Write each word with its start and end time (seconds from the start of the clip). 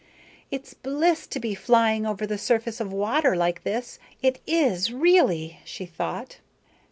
"It's 0.49 0.73
bliss 0.73 1.27
to 1.27 1.39
be 1.39 1.53
flying 1.53 2.07
over 2.07 2.25
the 2.25 2.39
surface 2.39 2.79
of 2.79 2.91
water 2.91 3.35
like 3.35 3.61
this. 3.63 3.99
It 4.23 4.39
is, 4.47 4.91
really," 4.91 5.59
she 5.63 5.85
thought. 5.85 6.39